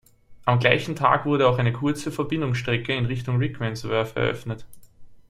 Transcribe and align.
Am 0.45 0.57
gleichen 0.57 0.95
Tag 0.95 1.27
wurde 1.27 1.47
auch 1.47 1.59
eine 1.59 1.71
kurze 1.71 2.11
Verbindungsstrecke 2.11 2.91
in 2.91 3.05
Richtung 3.05 3.37
Rickmansworth 3.37 4.15
eröffnet. 4.17 4.65